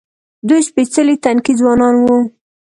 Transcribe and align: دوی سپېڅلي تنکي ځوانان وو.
دوی 0.47 0.61
سپېڅلي 0.69 1.15
تنکي 1.23 1.53
ځوانان 1.59 1.95
وو. 2.03 2.17